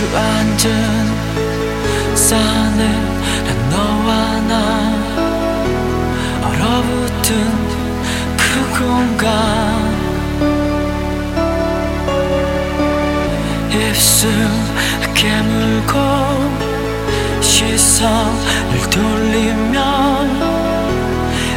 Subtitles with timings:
[0.00, 0.64] 주저앉은
[2.16, 4.52] 싸늘한 너와 나
[6.42, 7.28] 얼어붙은
[8.38, 8.42] 그
[8.78, 9.28] 공간.
[13.70, 14.18] 입술
[15.12, 15.94] 깨물고
[17.42, 19.76] 시선을 돌리면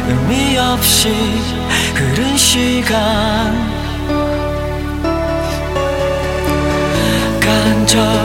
[0.06, 1.08] 의미 없이
[1.94, 3.72] 흐른 시간.
[7.40, 8.23] 간절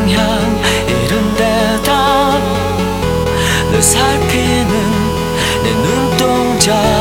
[0.00, 2.38] 방향 이른 데다
[3.70, 4.72] 늘 살피는
[5.62, 6.99] 내 눈동자.